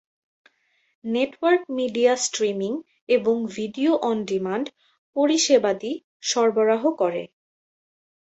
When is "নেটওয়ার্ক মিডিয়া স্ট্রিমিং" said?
1.03-2.73